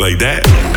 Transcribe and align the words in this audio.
Like 0.00 0.18
that. 0.20 0.69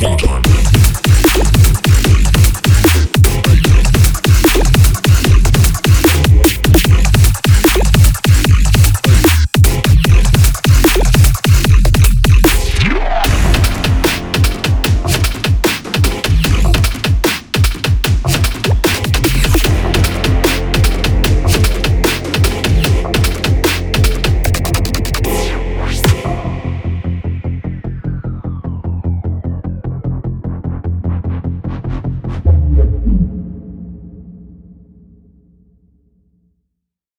Take 0.00 0.29